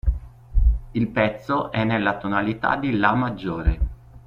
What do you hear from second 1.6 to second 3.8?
è nella tonalità di La maggiore.